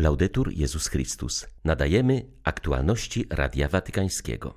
Laudetur 0.00 0.52
Jezus 0.52 0.88
Chrystus. 0.88 1.46
Nadajemy 1.64 2.26
aktualności 2.44 3.26
Radia 3.30 3.68
Watykańskiego. 3.68 4.54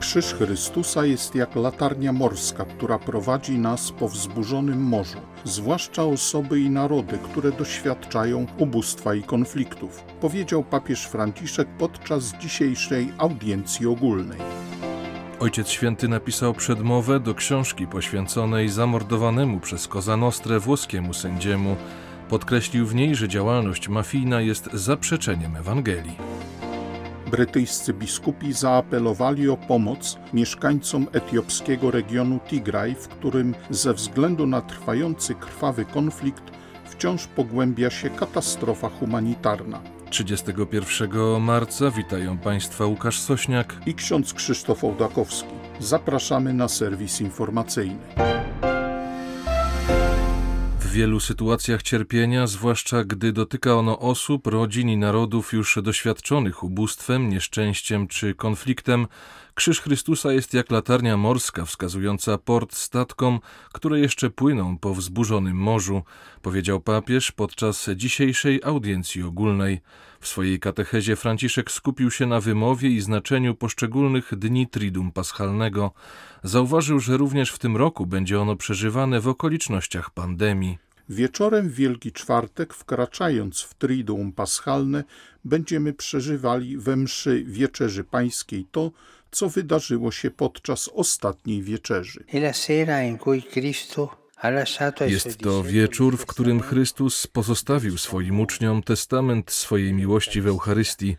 Krzyż 0.00 0.34
Chrystusa 0.34 1.06
jest 1.06 1.34
jak 1.34 1.56
latarnia 1.56 2.12
morska, 2.12 2.64
która 2.64 2.98
prowadzi 2.98 3.58
nas 3.58 3.92
po 3.92 4.08
wzburzonym 4.08 4.80
morzu, 4.80 5.18
zwłaszcza 5.44 6.04
osoby 6.04 6.60
i 6.60 6.70
narody, 6.70 7.18
które 7.18 7.52
doświadczają 7.52 8.46
ubóstwa 8.58 9.14
i 9.14 9.22
konfliktów, 9.22 10.02
powiedział 10.20 10.64
papież 10.64 11.06
Franciszek 11.06 11.68
podczas 11.78 12.32
dzisiejszej 12.40 13.12
audiencji 13.18 13.86
ogólnej. 13.86 14.59
Ojciec 15.40 15.68
Święty 15.68 16.08
napisał 16.08 16.54
przedmowę 16.54 17.20
do 17.20 17.34
książki 17.34 17.86
poświęconej 17.86 18.68
zamordowanemu 18.68 19.60
przez 19.60 19.88
Koza 19.88 20.16
Nostre 20.16 20.60
włoskiemu 20.60 21.14
sędziemu. 21.14 21.76
Podkreślił 22.28 22.86
w 22.86 22.94
niej, 22.94 23.14
że 23.14 23.28
działalność 23.28 23.88
mafijna 23.88 24.40
jest 24.40 24.72
zaprzeczeniem 24.72 25.56
Ewangelii. 25.56 26.16
Brytyjscy 27.30 27.92
biskupi 27.92 28.52
zaapelowali 28.52 29.48
o 29.48 29.56
pomoc 29.56 30.18
mieszkańcom 30.32 31.06
etiopskiego 31.12 31.90
regionu 31.90 32.40
Tigraj, 32.48 32.94
w 32.94 33.08
którym 33.08 33.54
ze 33.70 33.94
względu 33.94 34.46
na 34.46 34.60
trwający 34.60 35.34
krwawy 35.34 35.84
konflikt 35.84 36.42
wciąż 36.84 37.26
pogłębia 37.26 37.90
się 37.90 38.10
katastrofa 38.10 38.88
humanitarna. 38.88 39.99
31 40.10 41.40
marca 41.40 41.90
witają 41.90 42.38
Państwa 42.38 42.86
Łukasz 42.86 43.20
Sośniak 43.20 43.76
i 43.86 43.94
ksiądz 43.94 44.34
Krzysztof 44.34 44.84
Ołdakowski. 44.84 45.48
Zapraszamy 45.80 46.54
na 46.54 46.68
serwis 46.68 47.20
informacyjny. 47.20 47.98
W 50.80 50.92
wielu 50.92 51.20
sytuacjach 51.20 51.82
cierpienia, 51.82 52.46
zwłaszcza 52.46 53.04
gdy 53.04 53.32
dotyka 53.32 53.74
ono 53.74 53.98
osób, 53.98 54.46
rodzin 54.46 54.88
i 54.88 54.96
narodów 54.96 55.52
już 55.52 55.78
doświadczonych 55.82 56.64
ubóstwem, 56.64 57.28
nieszczęściem 57.28 58.08
czy 58.08 58.34
konfliktem, 58.34 59.06
Krzyż 59.60 59.80
Chrystusa 59.80 60.32
jest 60.32 60.54
jak 60.54 60.70
latarnia 60.70 61.16
morska 61.16 61.64
wskazująca 61.64 62.38
port 62.38 62.74
statkom, 62.74 63.40
które 63.72 64.00
jeszcze 64.00 64.30
płyną 64.30 64.78
po 64.78 64.94
wzburzonym 64.94 65.56
morzu, 65.56 66.02
powiedział 66.42 66.80
papież 66.80 67.32
podczas 67.32 67.88
dzisiejszej 67.96 68.60
audiencji 68.64 69.22
ogólnej. 69.22 69.80
W 70.20 70.28
swojej 70.28 70.60
katechezie 70.60 71.16
Franciszek 71.16 71.70
skupił 71.70 72.10
się 72.10 72.26
na 72.26 72.40
wymowie 72.40 72.88
i 72.88 73.00
znaczeniu 73.00 73.54
poszczególnych 73.54 74.36
dni 74.36 74.66
Triduum 74.68 75.12
Paschalnego. 75.12 75.92
Zauważył, 76.42 77.00
że 77.00 77.16
również 77.16 77.50
w 77.50 77.58
tym 77.58 77.76
roku 77.76 78.06
będzie 78.06 78.40
ono 78.40 78.56
przeżywane 78.56 79.20
w 79.20 79.28
okolicznościach 79.28 80.10
pandemii. 80.10 80.78
Wieczorem 81.08 81.68
w 81.68 81.74
Wielki 81.74 82.12
Czwartek, 82.12 82.74
wkraczając 82.74 83.60
w 83.60 83.74
Triduum 83.74 84.32
Paschalne, 84.32 85.04
będziemy 85.44 85.92
przeżywali 85.92 86.78
we 86.78 86.96
mszy 86.96 87.44
Wieczerzy 87.46 88.04
Pańskiej 88.04 88.66
to, 88.72 88.90
co 89.30 89.48
wydarzyło 89.48 90.12
się 90.12 90.30
podczas 90.30 90.88
ostatniej 90.88 91.62
wieczerzy. 91.62 92.24
Jest 95.06 95.38
to 95.38 95.62
wieczór, 95.62 96.18
w 96.18 96.26
którym 96.26 96.60
Chrystus 96.60 97.26
pozostawił 97.26 97.98
swoim 97.98 98.40
uczniom 98.40 98.82
testament 98.82 99.50
swojej 99.50 99.92
miłości 99.92 100.40
w 100.40 100.46
Eucharystii, 100.46 101.16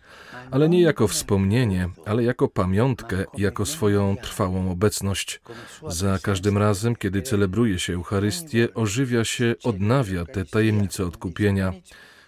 ale 0.52 0.70
nie 0.70 0.81
jako 0.81 1.08
wspomnienie, 1.08 1.90
ale 2.06 2.23
jako 2.23 2.48
pamiątkę, 2.48 3.26
jako 3.38 3.66
swoją 3.66 4.18
trwałą 4.18 4.72
obecność. 4.72 5.42
Za 5.88 6.20
każdym 6.20 6.58
razem, 6.58 6.96
kiedy 6.96 7.22
celebruje 7.22 7.80
się 7.80 7.94
Eucharystię, 7.94 8.73
ożywia 8.73 9.23
się, 9.23 9.56
odnawia 9.64 10.25
te 10.25 10.46
tajemnice 10.46 11.06
odkupienia. 11.06 11.73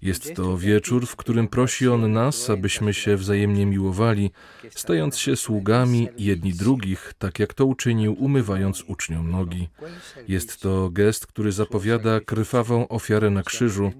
Jest 0.03 0.35
to 0.35 0.57
wieczór, 0.57 1.07
w 1.07 1.15
którym 1.15 1.47
prosi 1.47 1.87
On 1.87 2.11
nas, 2.11 2.49
abyśmy 2.49 2.93
się 2.93 3.17
wzajemnie 3.17 3.65
miłowali, 3.65 4.31
stając 4.69 5.17
się 5.17 5.35
sługami 5.35 6.07
jedni 6.17 6.53
drugich, 6.53 7.13
tak 7.17 7.39
jak 7.39 7.53
to 7.53 7.65
uczynił, 7.65 8.15
umywając 8.19 8.83
uczniom 8.87 9.31
nogi. 9.31 9.69
Jest 10.27 10.61
to 10.61 10.89
gest, 10.89 11.27
który 11.27 11.51
zapowiada 11.51 12.19
krwawą 12.19 12.87
ofiarę 12.87 13.29
na 13.29 13.43
krzyżu. 13.43 13.91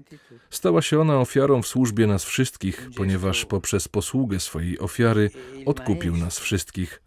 Stała 0.50 0.82
się 0.82 1.00
ona 1.00 1.20
ofiarą 1.20 1.62
w 1.62 1.66
służbie 1.66 2.06
nas 2.06 2.24
wszystkich, 2.24 2.90
ponieważ 2.96 3.44
poprzez 3.44 3.88
posługę 3.88 4.40
swojej 4.40 4.78
ofiary 4.78 5.30
odkupił 5.66 6.16
nas 6.16 6.38
wszystkich. 6.38 7.02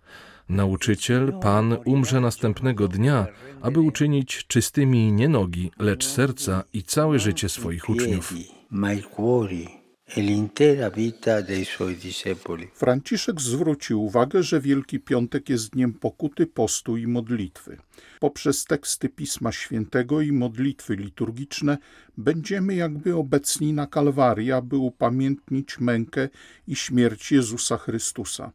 Nauczyciel, 0.49 1.33
Pan, 1.41 1.77
umrze 1.85 2.21
następnego 2.21 2.87
dnia, 2.87 3.27
aby 3.61 3.79
uczynić 3.79 4.45
czystymi 4.47 5.11
nie 5.11 5.29
nogi, 5.29 5.71
lecz 5.79 6.05
serca 6.05 6.63
i 6.73 6.83
całe 6.83 7.19
życie 7.19 7.49
swoich 7.49 7.89
uczniów 7.89 8.33
ma 8.69 8.91
i 8.91 9.01
cuori 9.01 9.85
e 10.09 10.21
l'intera 10.21 10.89
vita 10.89 11.41
dei 11.41 11.65
suoi 11.65 11.95
discepoli. 11.95 12.69
Franciszek 12.73 13.41
zwrócił 13.41 14.03
uwagę, 14.03 14.43
że 14.43 14.61
Wielki 14.61 14.99
Piątek 14.99 15.49
jest 15.49 15.69
dniem 15.69 15.93
pokuty, 15.93 16.47
postu 16.47 16.97
i 16.97 17.07
modlitwy. 17.07 17.77
Poprzez 18.19 18.65
teksty 18.65 19.09
Pisma 19.09 19.51
Świętego 19.51 20.21
i 20.21 20.31
modlitwy 20.31 20.95
liturgiczne 20.95 21.77
będziemy 22.17 22.75
jakby 22.75 23.15
obecni 23.15 23.73
na 23.73 23.87
Kalwarii, 23.87 24.51
aby 24.51 24.77
upamiętnić 24.77 25.79
mękę 25.79 26.29
i 26.67 26.75
śmierć 26.75 27.31
Jezusa 27.31 27.77
Chrystusa. 27.77 28.51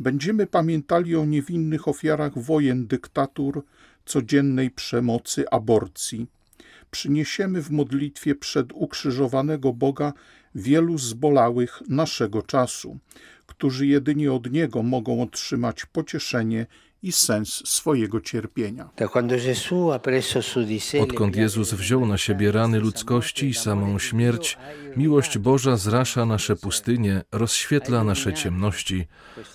Będziemy 0.00 0.46
pamiętali 0.46 1.16
o 1.16 1.24
niewinnych 1.24 1.88
ofiarach 1.88 2.38
wojen, 2.38 2.86
dyktatur, 2.86 3.64
codziennej 4.04 4.70
przemocy, 4.70 5.50
aborcji, 5.50 6.26
przyniesiemy 6.90 7.62
w 7.62 7.70
modlitwie 7.70 8.34
przed 8.34 8.72
ukrzyżowanego 8.72 9.72
Boga 9.72 10.12
wielu 10.54 10.98
zbolałych 10.98 11.82
naszego 11.88 12.42
czasu, 12.42 12.98
którzy 13.46 13.86
jedynie 13.86 14.32
od 14.32 14.52
Niego 14.52 14.82
mogą 14.82 15.22
otrzymać 15.22 15.86
pocieszenie 15.86 16.66
i 17.02 17.12
sens 17.12 17.62
swojego 17.68 18.20
cierpienia. 18.20 18.90
Odkąd 21.00 21.36
Jezus 21.36 21.74
wziął 21.74 22.06
na 22.06 22.18
siebie 22.18 22.52
rany 22.52 22.80
ludzkości 22.80 23.46
i 23.46 23.54
samą 23.54 23.98
śmierć, 23.98 24.58
miłość 24.96 25.38
Boża 25.38 25.76
zrasza 25.76 26.26
nasze 26.26 26.56
pustynie, 26.56 27.22
rozświetla 27.32 28.04
nasze 28.04 28.34
ciemności. 28.34 29.06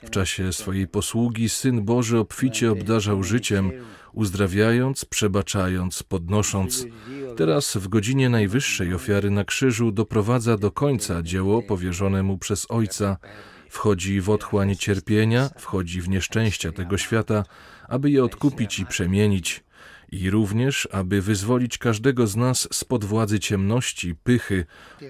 W 0.04 0.10
czasie 0.10 0.54
swojej 0.54 0.88
posługi 0.88 1.50
Syn 1.50 1.82
Boży 1.86 2.20
obficie 2.20 2.72
obdarzał 2.72 3.24
życiem, 3.24 3.72
uzdrawiając, 4.14 5.06
przebaczając, 5.06 6.04
podnosząc. 6.04 6.86
Teraz 7.38 7.78
w 7.78 7.88
godzinie 7.88 8.30
najwyższej 8.30 8.94
ofiary 8.94 9.30
na 9.30 9.44
krzyżu 9.44 9.92
doprowadza 9.92 10.58
do 10.58 10.72
końca 10.72 11.24
dzieło 11.24 11.62
powierzone 11.62 12.24
mu 12.24 12.38
przez 12.38 12.72
Ojca. 12.72 13.18
Wchodzi 13.70 14.22
w 14.22 14.30
otchłań 14.30 14.76
cierpienia, 14.76 15.50
wchodzi 15.58 16.02
w 16.02 16.10
nieszczęścia 16.10 16.72
tego 16.72 16.98
świata, 16.98 17.44
aby 17.88 18.12
je 18.12 18.24
odkupić 18.24 18.80
i 18.80 18.86
przemienić 18.86 19.64
i 20.12 20.30
również, 20.30 20.88
aby 20.92 21.22
wyzwolić 21.22 21.78
każdego 21.78 22.28
z 22.28 22.36
nas 22.36 22.68
spod 22.72 23.06
władzy 23.06 23.40
ciemności, 23.40 24.16
pychy. 24.16 24.66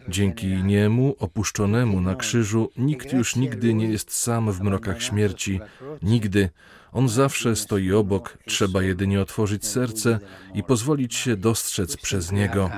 Dzięki 0.10 0.48
niemu, 0.48 1.16
opuszczonemu 1.20 2.02
na 2.02 2.16
krzyżu, 2.16 2.70
nikt 2.78 3.14
już 3.14 3.36
nigdy 3.36 3.74
nie 3.74 3.88
jest 3.88 4.14
sam 4.14 4.52
w 4.52 4.62
mrokach 4.62 5.04
śmierci. 5.04 5.60
Nigdy. 6.02 6.50
On 6.92 7.10
zawsze 7.10 7.56
stoi 7.56 7.92
obok, 7.92 8.38
trzeba 8.46 8.84
jedynie 8.84 9.22
otworzyć 9.22 9.66
serce 9.66 10.20
i 10.54 10.64
pozwolić 10.64 11.16
się 11.16 11.38
dostrzec 11.38 11.98
przez 11.98 12.32
niego. 12.32 12.70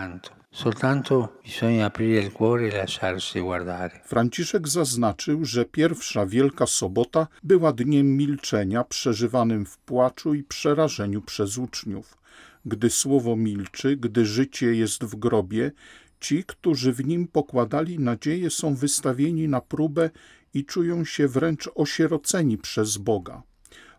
E 3.66 3.90
Franciszek 4.06 4.68
zaznaczył, 4.68 5.46
że 5.46 5.66
pierwsza 5.66 6.26
Wielka 6.26 6.68
Sobota 6.68 7.28
była 7.44 7.74
dniem 7.74 8.18
milczenia 8.18 8.84
przeżywanym 8.84 9.66
w 9.66 9.78
płaczu 9.78 10.34
i 10.34 10.44
przerażeniu 10.44 11.22
przez 11.22 11.58
uczniów. 11.58 12.18
Gdy 12.66 12.90
słowo 12.90 13.36
milczy, 13.36 13.98
gdy 13.98 14.26
życie 14.26 14.76
jest 14.76 15.04
w 15.04 15.16
grobie, 15.16 15.72
ci, 16.20 16.44
którzy 16.44 16.94
w 16.94 17.06
nim 17.06 17.28
pokładali 17.28 18.00
nadzieję, 18.00 18.50
są 18.50 18.76
wystawieni 18.76 19.48
na 19.48 19.62
próbę 19.62 20.10
i 20.54 20.66
czują 20.66 21.06
się 21.06 21.28
wręcz 21.28 21.70
osieroceni 21.76 22.58
przez 22.58 22.98
Boga. 22.98 23.44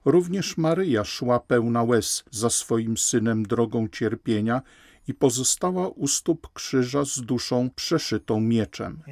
Również 0.05 0.57
Maryja 0.57 1.05
szła 1.05 1.41
pełna 1.41 1.83
łez 1.83 2.25
za 2.31 2.51
swoim 2.51 2.97
synem 2.97 3.43
drogą 3.43 3.89
cierpienia 3.89 4.63
i 5.09 5.15
pozostała 5.15 5.89
u 5.89 6.09
stóp 6.09 6.53
krzyża 6.53 7.05
z 7.05 7.21
duszą 7.21 7.71
przeszytą 7.77 8.41
mieczem. 8.41 9.03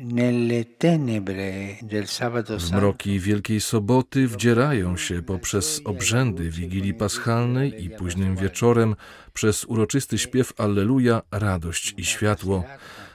W 2.58 2.72
mroki 2.72 3.20
Wielkiej 3.20 3.60
Soboty 3.60 4.28
wdzierają 4.28 4.96
się 4.96 5.22
poprzez 5.22 5.80
obrzędy 5.84 6.50
Wigilii 6.50 6.94
Paschalnej 6.94 7.84
i 7.84 7.90
późnym 7.90 8.36
wieczorem 8.36 8.96
przez 9.32 9.64
uroczysty 9.64 10.18
śpiew 10.18 10.60
Alleluja 10.60 11.22
radość 11.30 11.94
i 11.96 12.04
światło. 12.04 12.64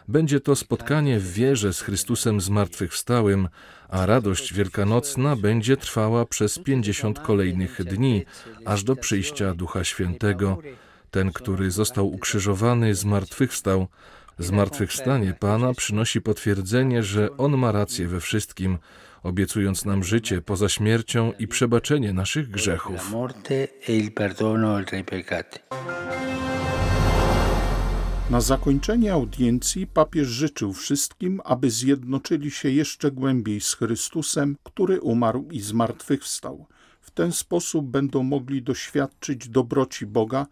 Będzie 0.07 0.39
to 0.39 0.55
spotkanie 0.55 1.19
w 1.19 1.33
wierze 1.33 1.73
z 1.73 1.81
Chrystusem 1.81 2.41
zmartwychwstałym, 2.41 3.49
a 3.89 4.05
radość 4.05 4.53
wielkanocna 4.53 5.35
będzie 5.35 5.77
trwała 5.77 6.25
przez 6.25 6.59
pięćdziesiąt 6.59 7.19
kolejnych 7.19 7.83
dni, 7.83 8.25
aż 8.65 8.83
do 8.83 8.95
przyjścia 8.95 9.53
Ducha 9.53 9.83
Świętego. 9.83 10.57
Ten, 11.11 11.31
który 11.31 11.71
został 11.71 12.07
ukrzyżowany, 12.07 12.95
zmartwychwstał. 12.95 13.87
Zmartwychwstanie 14.39 15.33
Pana 15.39 15.73
przynosi 15.73 16.21
potwierdzenie, 16.21 17.03
że 17.03 17.37
On 17.37 17.57
ma 17.57 17.71
rację 17.71 18.07
we 18.07 18.19
wszystkim, 18.19 18.77
obiecując 19.23 19.85
nam 19.85 20.03
życie 20.03 20.41
poza 20.41 20.69
śmiercią 20.69 21.33
i 21.39 21.47
przebaczenie 21.47 22.13
naszych 22.13 22.49
grzechów. 22.49 23.13
Na 28.29 28.41
zakończenie 28.41 29.13
audiencji 29.13 29.87
papież 29.87 30.27
życzył 30.27 30.73
wszystkim, 30.73 31.41
aby 31.45 31.71
zjednoczyli 31.71 32.51
się 32.51 32.69
jeszcze 32.69 33.11
głębiej 33.11 33.61
z 33.61 33.73
Chrystusem, 33.73 34.57
który 34.63 35.01
umarł 35.01 35.47
i 35.51 35.59
zmartwychwstał. 35.59 36.65
W 37.01 37.11
ten 37.11 37.31
sposób 37.31 37.85
będą 37.85 38.23
mogli 38.23 38.61
doświadczyć 38.61 39.49
dobroci 39.49 40.05
Boga, 40.05 40.45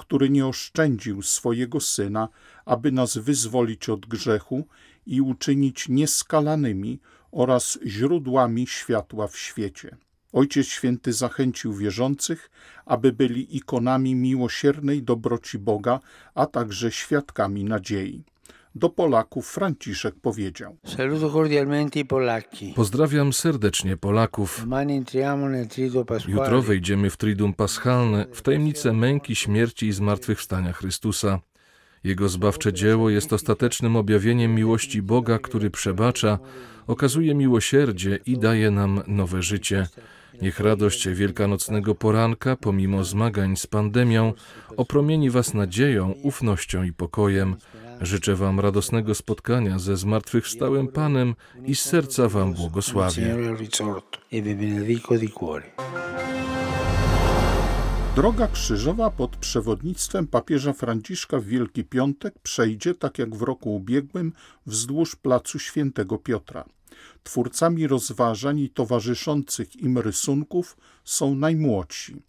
który 0.00 0.30
nie 0.30 0.46
oszczędził 0.46 1.22
swojego 1.22 1.80
Syna, 1.80 2.28
aby 2.64 2.92
nas 2.92 3.18
wyzwolić 3.18 3.88
od 3.88 4.06
grzechu 4.06 4.66
i 5.06 5.20
uczynić 5.20 5.88
nieskalanymi 5.88 7.00
oraz 7.32 7.78
źródłami 7.86 8.66
światła 8.66 9.28
w 9.28 9.38
świecie. 9.38 9.96
Ojciec 10.32 10.66
Święty 10.66 11.12
zachęcił 11.12 11.72
wierzących, 11.74 12.50
aby 12.86 13.12
byli 13.12 13.56
ikonami 13.56 14.14
miłosiernej 14.14 15.02
dobroci 15.02 15.58
Boga, 15.58 16.00
a 16.34 16.46
także 16.46 16.92
świadkami 16.92 17.64
nadziei. 17.64 18.24
Do 18.74 18.88
Polaków 18.88 19.46
Franciszek 19.46 20.14
powiedział: 20.22 20.76
Pozdrawiam 22.76 23.32
serdecznie 23.32 23.96
Polaków. 23.96 24.66
Jutro 26.28 26.62
wejdziemy 26.62 27.10
w 27.10 27.16
Triduum 27.16 27.54
Paschalne, 27.54 28.26
w 28.32 28.42
tajemnicę 28.42 28.92
męki, 28.92 29.36
śmierci 29.36 29.86
i 29.86 29.92
zmartwychwstania 29.92 30.72
Chrystusa. 30.72 31.40
Jego 32.04 32.28
zbawcze 32.28 32.72
dzieło 32.72 33.10
jest 33.10 33.32
ostatecznym 33.32 33.96
objawieniem 33.96 34.54
miłości 34.54 35.02
Boga, 35.02 35.38
który 35.38 35.70
przebacza, 35.70 36.38
okazuje 36.86 37.34
miłosierdzie 37.34 38.18
i 38.26 38.38
daje 38.38 38.70
nam 38.70 39.02
nowe 39.06 39.42
życie. 39.42 39.86
Niech 40.42 40.60
radość 40.60 41.08
wielkanocnego 41.08 41.94
poranka, 41.94 42.56
pomimo 42.56 43.04
zmagań 43.04 43.56
z 43.56 43.66
pandemią, 43.66 44.32
opromieni 44.76 45.30
Was 45.30 45.54
nadzieją, 45.54 46.14
ufnością 46.22 46.82
i 46.82 46.92
pokojem. 46.92 47.56
Życzę 48.00 48.36
Wam 48.36 48.60
radosnego 48.60 49.14
spotkania 49.14 49.78
ze 49.78 49.96
zmartwychwstałym 49.96 50.88
Panem 50.88 51.34
i 51.64 51.74
z 51.74 51.80
serca 51.80 52.28
Wam 52.28 52.54
błogosławię. 52.54 53.36
Droga 58.16 58.48
krzyżowa 58.48 59.10
pod 59.10 59.36
przewodnictwem 59.36 60.26
papieża 60.26 60.72
Franciszka 60.72 61.38
w 61.38 61.44
Wielki 61.44 61.84
Piątek 61.84 62.34
przejdzie, 62.42 62.94
tak 62.94 63.18
jak 63.18 63.36
w 63.36 63.42
roku 63.42 63.74
ubiegłym, 63.76 64.32
wzdłuż 64.66 65.16
placu 65.16 65.58
Świętego 65.58 66.18
Piotra. 66.18 66.64
Twórcami 67.22 67.86
rozważań 67.86 68.58
i 68.58 68.70
towarzyszących 68.70 69.76
im 69.76 69.98
rysunków 69.98 70.76
są 71.04 71.34
najmłodsi. 71.34 72.22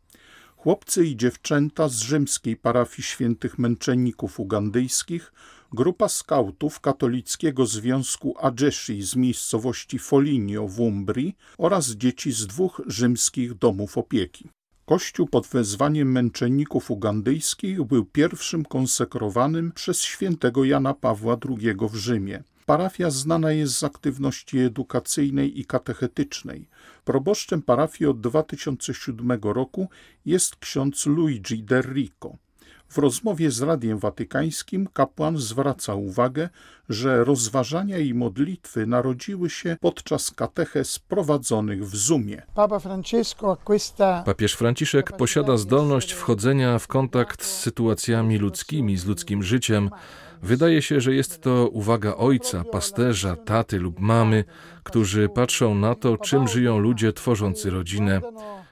Chłopcy 0.57 1.05
i 1.05 1.17
dziewczęta 1.17 1.89
z 1.89 1.99
rzymskiej 1.99 2.57
parafii 2.57 3.03
świętych 3.03 3.59
męczenników 3.59 4.39
ugandyjskich, 4.39 5.33
grupa 5.73 6.09
skautów 6.09 6.79
katolickiego 6.79 7.65
związku 7.65 8.35
Ajeshi 8.39 9.01
z 9.01 9.15
miejscowości 9.15 9.99
Foligno 9.99 10.67
w 10.67 10.79
Umbrii 10.79 11.37
oraz 11.57 11.89
dzieci 11.89 12.31
z 12.31 12.47
dwóch 12.47 12.81
rzymskich 12.87 13.53
domów 13.53 13.97
opieki. 13.97 14.49
Kościół 14.85 15.27
pod 15.27 15.47
wezwaniem 15.47 16.11
męczenników 16.11 16.91
ugandyjskich 16.91 17.83
był 17.83 18.05
pierwszym 18.05 18.65
konsekrowanym 18.65 19.71
przez 19.71 20.01
świętego 20.01 20.63
Jana 20.63 20.93
Pawła 20.93 21.37
II 21.49 21.75
w 21.91 21.95
Rzymie. 21.95 22.43
Parafia 22.65 23.09
znana 23.09 23.51
jest 23.51 23.77
z 23.77 23.83
aktywności 23.83 24.59
edukacyjnej 24.59 25.59
i 25.59 25.65
katechetycznej. 25.65 26.67
Proboszczem 27.05 27.61
parafii 27.61 28.09
od 28.09 28.21
2007 28.21 29.39
roku 29.43 29.89
jest 30.25 30.55
ksiądz 30.55 31.05
Luigi 31.05 31.63
Derrico. 31.63 32.37
W 32.91 32.97
rozmowie 32.97 33.51
z 33.51 33.61
Radiem 33.61 33.99
Watykańskim 33.99 34.87
kapłan 34.93 35.37
zwraca 35.37 35.95
uwagę, 35.95 36.49
że 36.89 37.23
rozważania 37.23 37.97
i 37.97 38.13
modlitwy 38.13 38.85
narodziły 38.85 39.49
się 39.49 39.77
podczas 39.81 40.31
katechez 40.31 40.99
prowadzonych 40.99 41.85
w 41.85 41.95
Zoomie. 41.95 42.41
Papież 44.25 44.53
Franciszek 44.53 45.17
posiada 45.17 45.57
zdolność 45.57 46.11
wchodzenia 46.11 46.79
w 46.79 46.87
kontakt 46.87 47.43
z 47.43 47.59
sytuacjami 47.59 48.37
ludzkimi, 48.37 48.97
z 48.97 49.05
ludzkim 49.05 49.43
życiem, 49.43 49.89
Wydaje 50.43 50.81
się, 50.81 51.01
że 51.01 51.13
jest 51.13 51.41
to 51.41 51.67
uwaga 51.67 52.15
ojca, 52.15 52.63
pasterza, 52.63 53.35
taty 53.35 53.79
lub 53.79 53.99
mamy, 53.99 54.43
którzy 54.83 55.29
patrzą 55.29 55.75
na 55.75 55.95
to, 55.95 56.17
czym 56.17 56.47
żyją 56.47 56.79
ludzie 56.79 57.13
tworzący 57.13 57.69
rodzinę. 57.69 58.21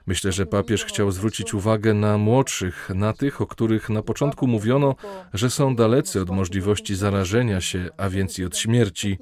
Myślę, 0.07 0.31
że 0.31 0.46
papież 0.46 0.86
chciał 0.86 1.12
zwrócić 1.12 1.54
uwagę 1.54 1.94
na 1.94 2.18
młodszych, 2.18 2.90
na 2.96 3.13
tych, 3.13 3.42
o 3.42 3.48
których 3.48 3.90
na 3.90 4.01
początku 4.01 4.48
mówiono, 4.48 4.96
że 5.34 5.50
są 5.50 5.75
dalecy 5.75 6.22
od 6.22 6.30
możliwości 6.30 6.96
zarażenia 6.96 7.62
się, 7.62 7.90
a 7.98 8.10
więc 8.10 8.40
i 8.40 8.46
od 8.46 8.57
śmierci 8.57 9.18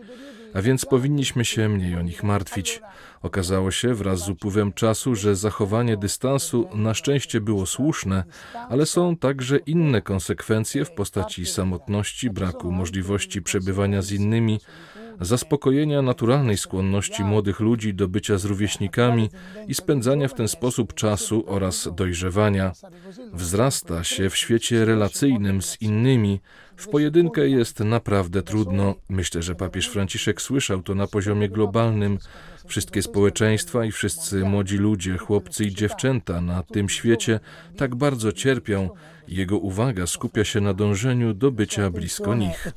a 0.54 0.62
więc 0.62 0.86
powinniśmy 0.86 1.46
się 1.46 1.70
mniej 1.70 1.96
o 1.96 2.02
nich 2.02 2.24
martwić. 2.24 2.82
Okazało 3.22 3.72
się 3.72 3.94
wraz 3.94 4.20
z 4.20 4.30
upływem 4.30 4.74
czasu, 4.74 5.16
że 5.16 5.36
zachowanie 5.36 5.98
dystansu 5.98 6.70
na 6.74 6.94
szczęście 6.94 7.42
było 7.42 7.66
słuszne, 7.66 8.24
ale 8.70 8.86
są 8.86 9.18
także 9.18 9.58
inne 9.58 10.02
konsekwencje 10.02 10.86
w 10.86 10.92
postaci 10.92 11.46
samotności, 11.46 12.30
braku 12.30 12.72
możliwości 12.72 13.42
przebywania 13.42 14.02
z 14.02 14.12
innymi, 14.12 14.60
zaspokojenia 15.22 16.02
naturalnej 16.02 16.58
skłonności 16.58 17.24
młodych 17.24 17.60
ludzi 17.60 17.94
do 17.94 18.08
bycia 18.08 18.38
z 18.38 18.46
rówieśnikami 18.46 19.30
i 19.68 19.76
spędzania 19.76 20.28
w 20.28 20.34
ten 20.34 20.48
sposób 20.48 20.94
czasu 20.94 21.44
oraz 21.48 21.90
dojrzewania. 21.96 22.72
Wzrasta 23.34 24.04
się 24.04 24.30
w 24.30 24.36
świecie 24.36 24.86
relacyjnym 24.86 25.62
z 25.62 25.82
innymi, 25.82 26.40
w 26.78 26.88
pojedynkę 26.88 27.50
jest 27.50 27.80
naprawdę 27.80 28.44
trudno. 28.44 28.96
Myślę, 29.10 29.42
że 29.42 29.56
papież 29.56 29.90
Franciszek 29.90 30.42
słyszał 30.42 30.82
to 30.82 30.96
na 30.96 31.08
poziomie 31.08 31.50
globalnym. 31.50 32.18
Wszystkie 32.68 33.02
społeczeństwa 33.02 33.86
i 33.86 33.92
wszyscy 33.92 34.46
młodzi 34.46 34.78
ludzie, 34.78 35.18
chłopcy 35.18 35.66
i 35.66 35.74
dziewczęta 35.74 36.42
na 36.42 36.64
tym 36.64 36.90
świecie 36.90 37.40
tak 37.78 37.96
bardzo 37.96 38.32
cierpią. 38.32 38.90
Jego 39.28 39.58
uwaga 39.58 40.08
skupia 40.08 40.44
się 40.44 40.62
na 40.62 40.74
dążeniu 40.74 41.34
do 41.34 41.52
bycia 41.52 41.90
blisko 41.90 42.36
nich. 42.36 42.68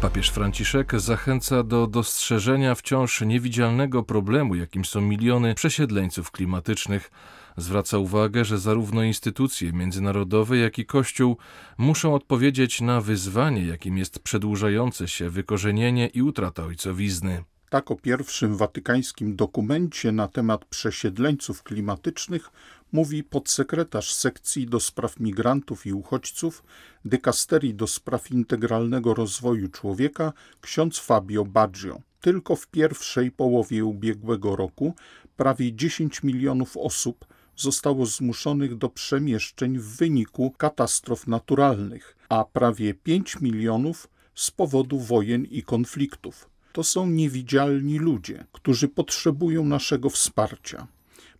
Papież 0.00 0.30
Franciszek 0.30 1.00
zachęca 1.00 1.62
do 1.62 1.86
dostrzeżenia 1.86 2.74
wciąż 2.74 3.20
niewidzialnego 3.20 4.02
problemu, 4.02 4.54
jakim 4.54 4.84
są 4.84 5.00
miliony 5.00 5.54
przesiedleńców 5.54 6.30
klimatycznych. 6.30 7.10
Zwraca 7.56 7.98
uwagę, 7.98 8.44
że 8.44 8.58
zarówno 8.58 9.02
instytucje 9.02 9.72
międzynarodowe, 9.72 10.56
jak 10.56 10.78
i 10.78 10.86
Kościół 10.86 11.36
muszą 11.78 12.14
odpowiedzieć 12.14 12.80
na 12.80 13.00
wyzwanie, 13.00 13.66
jakim 13.66 13.98
jest 13.98 14.18
przedłużające 14.18 15.08
się 15.08 15.30
wykorzenienie 15.30 16.06
i 16.06 16.22
utrata 16.22 16.64
ojcowizny. 16.64 17.44
Tak 17.70 17.90
o 17.90 17.96
pierwszym 17.96 18.56
watykańskim 18.56 19.36
dokumencie 19.36 20.12
na 20.12 20.28
temat 20.28 20.64
przesiedleńców 20.64 21.62
klimatycznych 21.62 22.50
mówi 22.92 23.24
podsekretarz 23.24 24.14
sekcji 24.14 24.66
do 24.66 24.80
spraw 24.80 25.20
migrantów 25.20 25.86
i 25.86 25.92
uchodźców 25.92 26.64
dykasterii 27.04 27.74
do 27.74 27.86
spraw 27.86 28.30
integralnego 28.30 29.14
rozwoju 29.14 29.68
człowieka 29.68 30.32
ksiądz 30.60 30.98
Fabio 30.98 31.44
Baggio. 31.44 32.00
Tylko 32.20 32.56
w 32.56 32.66
pierwszej 32.66 33.30
połowie 33.30 33.84
ubiegłego 33.84 34.56
roku 34.56 34.94
prawie 35.36 35.72
10 35.72 36.22
milionów 36.22 36.76
osób 36.76 37.26
zostało 37.56 38.06
zmuszonych 38.06 38.76
do 38.76 38.88
przemieszczeń 38.88 39.78
w 39.78 39.84
wyniku 39.84 40.50
katastrof 40.50 41.26
naturalnych, 41.26 42.16
a 42.28 42.44
prawie 42.44 42.94
5 42.94 43.40
milionów 43.40 44.08
z 44.34 44.50
powodu 44.50 44.98
wojen 44.98 45.44
i 45.44 45.62
konfliktów. 45.62 46.50
To 46.72 46.84
są 46.84 47.06
niewidzialni 47.06 47.98
ludzie, 47.98 48.46
którzy 48.52 48.88
potrzebują 48.88 49.64
naszego 49.64 50.10
wsparcia. 50.10 50.86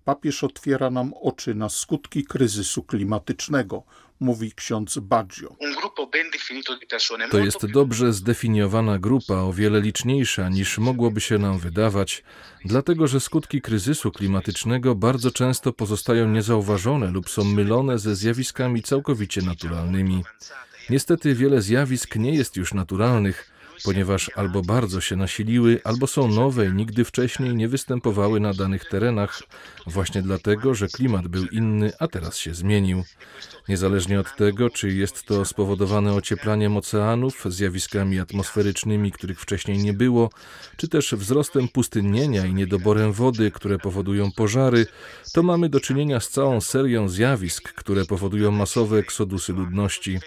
Papież 0.09 0.45
otwiera 0.45 0.91
nam 0.91 1.13
oczy 1.23 1.55
na 1.55 1.69
skutki 1.69 2.25
kryzysu 2.25 2.83
klimatycznego, 2.83 3.83
mówi 4.21 4.53
ksiądz 4.53 4.99
Baggio. 4.99 5.57
To 7.31 7.39
jest 7.39 7.67
dobrze 7.67 8.13
zdefiniowana 8.13 8.99
grupa, 8.99 9.35
o 9.35 9.53
wiele 9.53 9.81
liczniejsza 9.81 10.49
niż 10.49 10.79
mogłoby 10.79 11.21
się 11.21 11.39
nam 11.39 11.59
wydawać, 11.59 12.25
dlatego 12.65 13.07
że 13.07 13.21
skutki 13.21 13.61
kryzysu 13.61 14.11
klimatycznego 14.13 14.95
bardzo 14.95 15.31
często 15.31 15.73
pozostają 15.73 16.29
niezauważone 16.29 17.11
lub 17.11 17.31
są 17.31 17.45
mylone 17.45 17.99
ze 17.99 18.17
zjawiskami 18.17 18.83
całkowicie 18.83 19.43
naturalnymi. 19.43 20.25
Niestety 20.91 21.35
wiele 21.35 21.63
zjawisk 21.63 22.17
nie 22.17 22.35
jest 22.35 22.57
już 22.57 22.75
naturalnych, 22.75 23.58
ponieważ 23.85 24.31
albo 24.35 24.63
bardzo 24.63 25.01
się 25.01 25.17
nasiliły, 25.17 25.81
albo 25.85 26.07
są 26.07 26.29
nowe 26.29 26.67
i 26.67 26.73
nigdy 26.73 27.05
wcześniej 27.05 27.55
nie 27.55 27.69
występowały 27.69 28.41
na 28.41 28.55
danych 28.55 28.85
terenach, 28.85 29.43
właśnie 29.87 30.23
dlatego, 30.23 30.75
że 30.75 30.89
klimat 30.89 31.29
był 31.29 31.47
inny, 31.47 31.93
a 31.99 32.09
teraz 32.09 32.37
się 32.37 32.55
zmienił. 32.55 33.05
Niezależnie 33.69 34.21
od 34.21 34.37
tego, 34.37 34.71
czy 34.71 34.89
jest 34.93 35.23
to 35.23 35.45
spowodowane 35.45 36.15
ocieplaniem 36.15 36.77
oceanów, 36.77 37.45
zjawiskami 37.47 38.21
atmosferycznymi, 38.21 39.13
których 39.13 39.41
wcześniej 39.41 39.79
nie 39.79 39.93
było, 39.93 40.31
czy 40.77 40.89
też 40.89 41.15
wzrostem 41.15 41.69
pustynnienia 41.69 42.47
i 42.47 42.55
niedoborem 42.55 43.13
wody, 43.13 43.51
które 43.51 43.79
powodują 43.79 44.33
pożary, 44.33 44.87
to 45.33 45.43
mamy 45.43 45.69
do 45.69 45.81
czynienia 45.81 46.21
z 46.21 46.29
całą 46.29 46.61
serią 46.61 47.09
zjawisk, 47.09 47.73
które 47.73 48.05
powodują 48.05 48.51
masowe 48.51 48.99
eksodusy 48.99 49.53
ludności. 49.53 50.19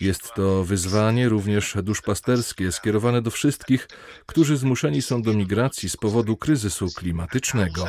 Jest 0.00 0.34
to 0.34 0.64
wyzwanie 0.64 1.28
również 1.28 1.76
duszpasterskie 1.82 2.72
skierowane 2.72 3.22
do 3.22 3.30
wszystkich, 3.30 3.88
którzy 4.26 4.56
zmuszeni 4.56 5.02
są 5.02 5.22
do 5.22 5.32
migracji 5.32 5.88
z 5.88 5.96
powodu 5.96 6.36
kryzysu 6.36 6.86
klimatycznego. 6.96 7.84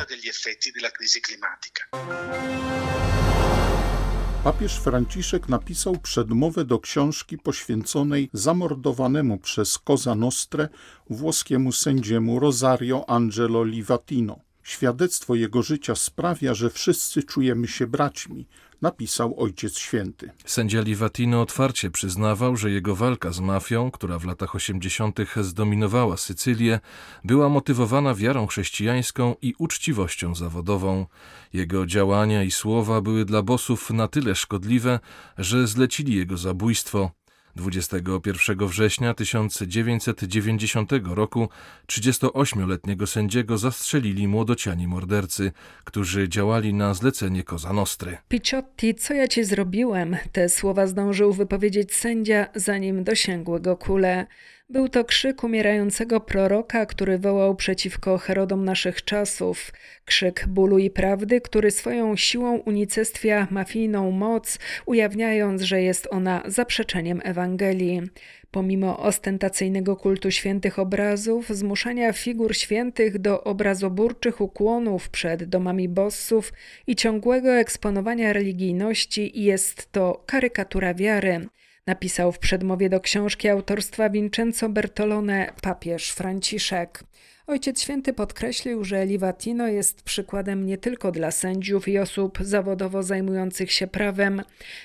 Papież 4.44 4.78
Franciszek 4.78 5.48
napisał 5.48 5.96
przedmowę 5.96 6.64
do 6.64 6.78
książki 6.78 7.38
poświęconej 7.38 8.30
zamordowanemu 8.32 9.38
przez 9.38 9.78
Cosa 9.78 10.14
Nostre 10.14 10.68
włoskiemu 11.10 11.72
sędziemu 11.72 12.40
Rosario 12.40 13.10
Angelo 13.10 13.64
Livatino. 13.64 14.47
Świadectwo 14.68 15.34
jego 15.34 15.62
życia 15.62 15.94
sprawia, 15.94 16.54
że 16.54 16.70
wszyscy 16.70 17.22
czujemy 17.22 17.68
się 17.68 17.86
braćmi, 17.86 18.46
napisał 18.82 19.40
Ojciec 19.40 19.78
Święty. 19.78 20.30
Sędzia 20.44 20.80
Livatino 20.80 21.40
otwarcie 21.40 21.90
przyznawał, 21.90 22.56
że 22.56 22.70
jego 22.70 22.96
walka 22.96 23.32
z 23.32 23.40
mafią, 23.40 23.90
która 23.90 24.18
w 24.18 24.24
latach 24.24 24.54
80. 24.54 25.18
zdominowała 25.40 26.16
Sycylię, 26.16 26.80
była 27.24 27.48
motywowana 27.48 28.14
wiarą 28.14 28.46
chrześcijańską 28.46 29.34
i 29.42 29.54
uczciwością 29.58 30.34
zawodową. 30.34 31.06
Jego 31.52 31.86
działania 31.86 32.42
i 32.42 32.50
słowa 32.50 33.00
były 33.00 33.24
dla 33.24 33.42
bosów 33.42 33.90
na 33.90 34.08
tyle 34.08 34.34
szkodliwe, 34.34 35.00
że 35.38 35.66
zlecili 35.66 36.16
jego 36.16 36.36
zabójstwo. 36.36 37.10
21 37.56 38.66
września 38.66 39.14
1990 39.14 40.90
roku 41.04 41.48
38-letniego 41.86 43.06
sędziego 43.06 43.58
zastrzelili 43.58 44.28
młodociani 44.28 44.86
mordercy, 44.86 45.52
którzy 45.84 46.28
działali 46.28 46.74
na 46.74 46.94
zlecenie 46.94 47.44
Cosa 47.44 47.72
Nostry. 47.72 48.18
Picciotti, 48.28 48.94
co 48.94 49.14
ja 49.14 49.28
ci 49.28 49.44
zrobiłem? 49.44 50.16
Te 50.32 50.48
słowa 50.48 50.86
zdążył 50.86 51.32
wypowiedzieć 51.32 51.94
sędzia, 51.94 52.46
zanim 52.54 53.04
dosięgły 53.04 53.60
go 53.60 53.76
kule. 53.76 54.26
Był 54.70 54.88
to 54.88 55.04
krzyk 55.04 55.44
umierającego 55.44 56.20
proroka, 56.20 56.86
który 56.86 57.18
wołał 57.18 57.56
przeciwko 57.56 58.18
Herodom 58.18 58.64
naszych 58.64 59.04
czasów. 59.04 59.72
Krzyk 60.04 60.44
bólu 60.48 60.78
i 60.78 60.90
prawdy, 60.90 61.40
który 61.40 61.70
swoją 61.70 62.16
siłą 62.16 62.56
unicestwia 62.56 63.48
mafijną 63.50 64.10
moc, 64.10 64.58
ujawniając, 64.86 65.62
że 65.62 65.82
jest 65.82 66.08
ona 66.10 66.42
zaprzeczeniem 66.46 67.20
Ewangelii. 67.24 68.02
Pomimo 68.50 68.98
ostentacyjnego 68.98 69.96
kultu 69.96 70.30
świętych 70.30 70.78
obrazów, 70.78 71.48
zmuszania 71.48 72.12
figur 72.12 72.56
świętych 72.56 73.18
do 73.18 73.44
obrazoburczych 73.44 74.40
ukłonów 74.40 75.08
przed 75.08 75.44
domami 75.44 75.88
bossów 75.88 76.52
i 76.86 76.96
ciągłego 76.96 77.54
eksponowania 77.54 78.32
religijności, 78.32 79.42
jest 79.44 79.92
to 79.92 80.22
karykatura 80.26 80.94
wiary 80.94 81.48
napisał 81.88 82.32
w 82.32 82.38
przedmowie 82.38 82.88
do 82.88 83.00
książki 83.00 83.48
autorstwa 83.48 84.10
Vincenzo 84.10 84.68
Bertolone 84.68 85.52
papież 85.62 86.10
Franciszek. 86.10 87.04
Ojciec 87.48 87.82
Święty 87.82 88.12
podkreślił, 88.12 88.84
że 88.84 89.06
Livatino 89.06 89.68
jest 89.68 90.02
przykładem 90.02 90.66
nie 90.66 90.78
tylko 90.78 91.12
dla 91.12 91.30
sędziów 91.30 91.88
i 91.88 91.98
osób 91.98 92.38
zawodowo 92.40 93.02
zajmujących 93.02 93.72
się 93.72 93.86
prawem, 93.86 94.42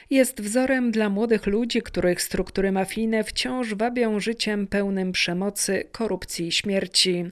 jest 0.10 0.42
wzorem 0.42 0.92
dla 0.92 1.10
młodych 1.10 1.48
ludzi, 1.48 1.82
których 1.82 2.22
struktury 2.22 2.72
mafijne 2.72 3.24
wciąż 3.24 3.74
wabią 3.74 4.20
życiem 4.20 4.68
pełnym 4.68 5.12
przemocy, 5.12 5.84
korupcji 5.92 6.48
i 6.48 6.52
śmierci. 6.52 7.26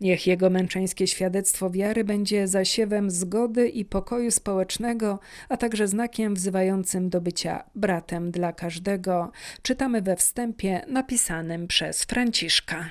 Niech 0.00 0.26
jego 0.26 0.50
męczeńskie 0.50 1.06
świadectwo 1.06 1.70
wiary 1.70 2.04
będzie 2.04 2.48
zasiewem 2.48 3.10
zgody 3.10 3.68
i 3.68 3.84
pokoju 3.84 4.30
społecznego, 4.30 5.18
a 5.48 5.56
także 5.56 5.88
znakiem 5.88 6.34
wzywającym 6.34 7.10
do 7.10 7.20
bycia 7.20 7.64
bratem 7.74 8.30
dla 8.30 8.52
każdego. 8.52 9.32
Czytamy 9.62 10.02
we 10.02 10.16
wstępie 10.16 10.80
napisanym 10.88 11.66
przez 11.66 12.04
Franciszka. 12.04 12.90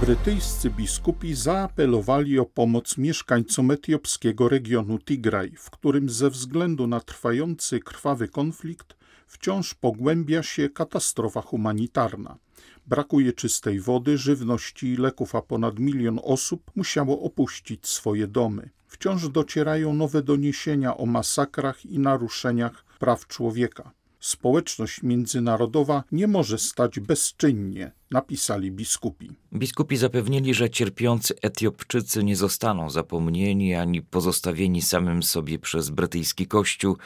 Brytyjscy 0.00 0.70
biskupi 0.70 1.34
zaapelowali 1.34 2.38
o 2.38 2.44
pomoc 2.44 2.98
mieszkańcom 2.98 3.70
etiopskiego 3.70 4.48
regionu 4.48 4.98
Tigraj, 4.98 5.52
w 5.56 5.70
którym 5.70 6.08
ze 6.08 6.30
względu 6.30 6.86
na 6.86 7.00
trwający 7.00 7.80
krwawy 7.80 8.28
konflikt 8.28 8.96
wciąż 9.26 9.74
pogłębia 9.74 10.42
się 10.42 10.68
katastrofa 10.68 11.40
humanitarna. 11.40 12.38
Brakuje 12.86 13.32
czystej 13.32 13.80
wody, 13.80 14.18
żywności 14.18 14.86
i 14.86 14.96
leków, 14.96 15.34
a 15.34 15.42
ponad 15.42 15.78
milion 15.78 16.20
osób 16.22 16.70
musiało 16.74 17.22
opuścić 17.22 17.86
swoje 17.86 18.26
domy. 18.26 18.70
Wciąż 18.86 19.28
docierają 19.28 19.94
nowe 19.94 20.22
doniesienia 20.22 20.96
o 20.96 21.06
masakrach 21.06 21.86
i 21.86 21.98
naruszeniach 21.98 22.84
praw 22.98 23.26
człowieka. 23.26 23.92
Społeczność 24.24 25.02
międzynarodowa 25.02 26.04
nie 26.12 26.26
może 26.26 26.58
stać 26.58 27.00
bezczynnie, 27.00 27.92
napisali 28.10 28.72
biskupi. 28.72 29.30
Biskupi 29.54 29.96
zapewnili, 29.96 30.54
że 30.54 30.70
cierpiący 30.70 31.34
Etiopczycy 31.42 32.24
nie 32.24 32.36
zostaną 32.36 32.90
zapomnieni 32.90 33.74
ani 33.74 34.02
pozostawieni 34.02 34.82
samym 34.82 35.22
sobie 35.22 35.58
przez 35.58 35.90
brytyjski 35.90 36.46
kościół. 36.46 36.96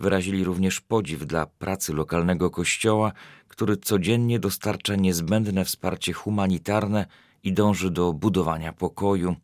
Wyrazili 0.00 0.44
również 0.44 0.80
podziw 0.80 1.26
dla 1.26 1.46
pracy 1.46 1.92
lokalnego 1.92 2.50
kościoła, 2.50 3.12
który 3.48 3.76
codziennie 3.76 4.38
dostarcza 4.38 4.96
niezbędne 4.96 5.64
wsparcie 5.64 6.12
humanitarne 6.12 7.06
i 7.42 7.52
dąży 7.52 7.90
do 7.90 8.12
budowania 8.12 8.72
pokoju. 8.72 9.36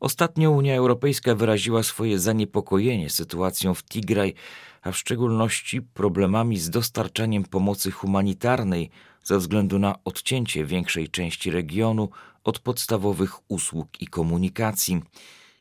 Ostatnio 0.00 0.50
Unia 0.50 0.76
Europejska 0.76 1.34
wyraziła 1.34 1.82
swoje 1.82 2.18
zaniepokojenie 2.18 3.10
sytuacją 3.10 3.74
w 3.74 3.82
Tigraj, 3.82 4.34
a 4.82 4.92
w 4.92 4.96
szczególności 4.96 5.82
problemami 5.82 6.58
z 6.58 6.70
dostarczaniem 6.70 7.44
pomocy 7.44 7.90
humanitarnej 7.90 8.90
ze 9.22 9.38
względu 9.38 9.78
na 9.78 9.94
odcięcie 10.04 10.64
większej 10.64 11.08
części 11.08 11.50
regionu 11.50 12.08
od 12.44 12.58
podstawowych 12.58 13.50
usług 13.50 13.88
i 14.00 14.06
komunikacji. 14.06 15.02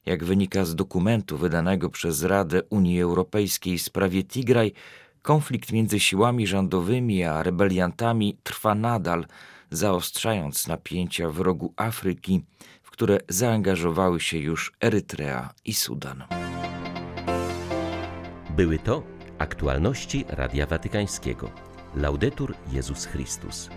Jak 0.06 0.24
wynika 0.24 0.66
z 0.66 0.76
dokumentu 0.76 1.38
wydanego 1.38 1.90
przez 1.90 2.24
Radę 2.24 2.64
Unii 2.70 3.02
Europejskiej 3.02 3.78
w 3.78 3.82
sprawie 3.82 4.24
Tigraj, 4.24 4.74
konflikt 5.22 5.72
między 5.72 6.00
siłami 6.00 6.48
rządowymi 6.48 7.24
a 7.24 7.44
rebeliantami 7.44 8.38
trwa 8.44 8.76
nadal, 8.76 9.26
zaostrzając 9.72 10.68
napięcia 10.68 11.30
w 11.30 11.40
rogu 11.40 11.74
Afryki, 11.76 12.44
które 12.94 13.20
zaangażowały 13.30 14.20
się 14.20 14.38
już 14.38 14.74
Erytrea 14.82 15.54
i 15.66 15.74
Sudan. 15.74 16.24
Były 18.50 18.80
to 18.80 19.04
aktualności 19.38 20.26
Radia 20.28 20.66
Watykańskiego. 20.66 21.52
Laudetur 21.96 22.56
Jezus 22.72 23.06
Chrystus. 23.06 23.70